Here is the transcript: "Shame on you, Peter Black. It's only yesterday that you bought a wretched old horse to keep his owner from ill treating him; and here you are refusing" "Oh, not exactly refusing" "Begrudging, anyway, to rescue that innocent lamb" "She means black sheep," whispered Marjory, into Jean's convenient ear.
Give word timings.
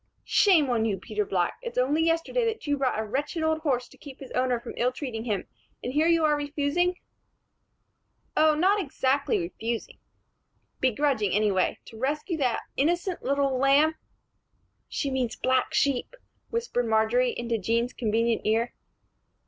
"Shame 0.25 0.67
on 0.71 0.83
you, 0.85 0.97
Peter 0.97 1.25
Black. 1.25 1.59
It's 1.61 1.77
only 1.77 2.01
yesterday 2.03 2.43
that 2.45 2.65
you 2.65 2.75
bought 2.75 2.97
a 2.97 3.05
wretched 3.05 3.43
old 3.43 3.59
horse 3.59 3.87
to 3.89 3.99
keep 3.99 4.19
his 4.19 4.31
owner 4.31 4.59
from 4.59 4.73
ill 4.77 4.91
treating 4.91 5.25
him; 5.25 5.45
and 5.83 5.93
here 5.93 6.07
you 6.07 6.25
are 6.25 6.35
refusing" 6.35 6.95
"Oh, 8.35 8.55
not 8.55 8.81
exactly 8.81 9.37
refusing" 9.37 9.99
"Begrudging, 10.81 11.33
anyway, 11.33 11.77
to 11.85 11.99
rescue 11.99 12.37
that 12.37 12.61
innocent 12.75 13.21
lamb" 13.23 13.93
"She 14.89 15.11
means 15.11 15.35
black 15.35 15.71
sheep," 15.75 16.15
whispered 16.49 16.87
Marjory, 16.87 17.37
into 17.37 17.59
Jean's 17.59 17.93
convenient 17.93 18.41
ear. 18.43 18.73